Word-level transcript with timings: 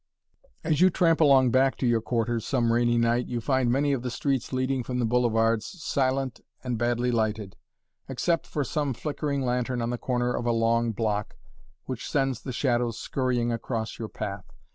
As 0.63 0.81
you 0.81 0.89
tramp 0.89 1.21
along 1.21 1.51
back 1.51 1.77
to 1.77 1.85
your 1.85 2.01
quarters 2.01 2.43
some 2.43 2.73
rainy 2.73 2.97
night 2.97 3.27
you 3.27 3.39
find 3.39 3.71
many 3.71 3.93
of 3.93 4.01
the 4.01 4.09
streets 4.09 4.51
leading 4.51 4.81
from 4.81 4.97
the 4.97 5.05
boulevards 5.05 5.63
silent 5.67 6.41
and 6.63 6.75
badly 6.79 7.11
lighted, 7.11 7.55
except 8.09 8.47
for 8.47 8.63
some 8.63 8.95
flickering 8.95 9.43
lantern 9.43 9.79
on 9.79 9.91
the 9.91 9.99
corner 9.99 10.33
of 10.35 10.47
a 10.47 10.51
long 10.51 10.91
block 10.91 11.35
which 11.85 12.09
sends 12.09 12.41
the 12.41 12.51
shadows 12.51 12.97
scurrying 12.97 13.51
across 13.51 13.99
your 13.99 14.09
path. 14.09 14.51